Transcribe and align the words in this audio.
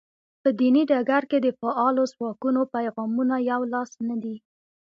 په 0.41 0.49
دیني 0.59 0.83
ډګر 0.89 1.23
کې 1.31 1.37
د 1.41 1.47
فعالو 1.59 2.03
ځواکونو 2.13 2.61
پیغامونه 2.75 3.35
یو 3.49 3.61
لاس 3.73 3.91
نه 4.09 4.15
دي. 4.23 4.35